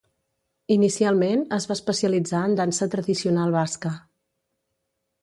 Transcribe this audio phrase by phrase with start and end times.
[0.75, 3.97] Inicialment es va especialitzar en dansa tradicional basca.